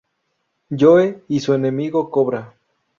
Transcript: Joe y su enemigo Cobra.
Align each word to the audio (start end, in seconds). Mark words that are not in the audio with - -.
Joe 0.79 1.25
y 1.27 1.41
su 1.41 1.53
enemigo 1.53 2.09
Cobra. 2.09 2.55